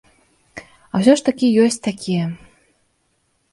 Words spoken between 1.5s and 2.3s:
ёсць такія.